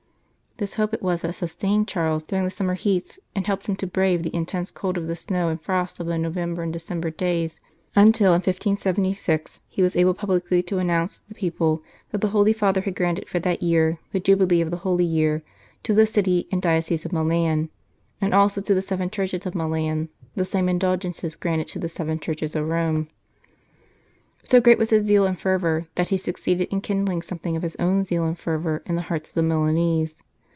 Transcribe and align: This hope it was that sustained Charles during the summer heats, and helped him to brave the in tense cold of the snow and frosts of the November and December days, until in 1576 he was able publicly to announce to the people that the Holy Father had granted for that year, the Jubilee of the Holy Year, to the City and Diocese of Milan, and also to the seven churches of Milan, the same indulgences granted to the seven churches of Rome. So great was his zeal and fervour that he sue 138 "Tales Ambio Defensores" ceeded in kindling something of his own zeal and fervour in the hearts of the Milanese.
This 0.57 0.75
hope 0.75 0.93
it 0.93 1.01
was 1.01 1.23
that 1.23 1.33
sustained 1.33 1.87
Charles 1.87 2.21
during 2.21 2.43
the 2.43 2.51
summer 2.51 2.75
heats, 2.75 3.17
and 3.33 3.47
helped 3.47 3.65
him 3.65 3.75
to 3.77 3.87
brave 3.87 4.21
the 4.21 4.29
in 4.29 4.45
tense 4.45 4.69
cold 4.69 4.95
of 4.95 5.07
the 5.07 5.15
snow 5.15 5.47
and 5.49 5.59
frosts 5.59 5.99
of 5.99 6.05
the 6.05 6.19
November 6.19 6.61
and 6.61 6.71
December 6.71 7.09
days, 7.09 7.59
until 7.95 8.27
in 8.33 8.41
1576 8.41 9.61
he 9.67 9.81
was 9.81 9.95
able 9.95 10.13
publicly 10.13 10.61
to 10.61 10.77
announce 10.77 11.17
to 11.17 11.27
the 11.29 11.33
people 11.33 11.81
that 12.11 12.21
the 12.21 12.27
Holy 12.29 12.53
Father 12.53 12.81
had 12.81 12.95
granted 12.95 13.27
for 13.27 13.39
that 13.39 13.63
year, 13.63 13.97
the 14.11 14.19
Jubilee 14.19 14.61
of 14.61 14.69
the 14.69 14.77
Holy 14.85 15.03
Year, 15.03 15.41
to 15.81 15.95
the 15.95 16.05
City 16.05 16.47
and 16.51 16.61
Diocese 16.61 17.05
of 17.05 17.11
Milan, 17.11 17.69
and 18.19 18.31
also 18.31 18.61
to 18.61 18.75
the 18.75 18.83
seven 18.83 19.09
churches 19.09 19.47
of 19.47 19.55
Milan, 19.55 20.09
the 20.35 20.45
same 20.45 20.69
indulgences 20.69 21.35
granted 21.35 21.69
to 21.69 21.79
the 21.79 21.89
seven 21.89 22.19
churches 22.19 22.55
of 22.55 22.69
Rome. 22.69 23.07
So 24.43 24.61
great 24.61 24.77
was 24.77 24.91
his 24.91 25.07
zeal 25.07 25.25
and 25.25 25.39
fervour 25.39 25.87
that 25.95 26.09
he 26.09 26.17
sue 26.19 26.33
138 26.33 26.35
"Tales 26.35 26.35
Ambio 26.35 26.35
Defensores" 26.35 26.45
ceeded 26.45 26.71
in 26.71 26.81
kindling 26.81 27.21
something 27.23 27.55
of 27.55 27.63
his 27.63 27.75
own 27.77 28.03
zeal 28.03 28.25
and 28.25 28.37
fervour 28.37 28.83
in 28.85 28.95
the 28.95 29.01
hearts 29.09 29.29
of 29.31 29.33
the 29.33 29.41
Milanese. 29.41 30.13